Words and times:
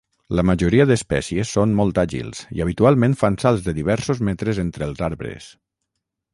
La 0.37 0.43
majoria 0.49 0.87
d'espècies 0.91 1.51
són 1.57 1.75
molt 1.81 2.01
àgils 2.05 2.41
i 2.59 2.65
habitualment 2.65 3.15
fan 3.21 3.39
salts 3.45 3.69
de 3.69 3.77
diversos 3.83 4.25
metres 4.31 4.65
entre 4.67 4.91
els 4.91 5.07
arbres. 5.13 5.55